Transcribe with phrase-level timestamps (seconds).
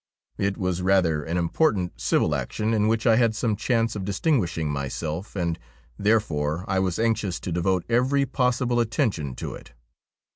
[0.39, 4.67] It was rather an important civil action in which I had some chance of distinguishing
[4.71, 5.59] myself, and
[5.95, 9.73] therefore I was anxious to devote every possible attention to it.